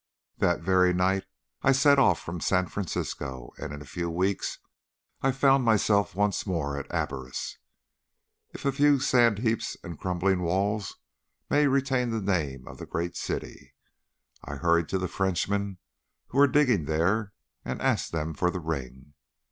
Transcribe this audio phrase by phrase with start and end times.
[0.39, 1.27] "That very night
[1.61, 4.57] I set off from San Francisco, and in a few weeks
[5.21, 7.59] I found myself once more at Abaris,
[8.49, 10.97] if a few sand heaps and crumbling walls
[11.51, 13.75] may retain the name of the great city.
[14.43, 15.77] I hurried to the Frenchmen
[16.29, 17.33] who were digging there
[17.63, 19.13] and asked them for the ring.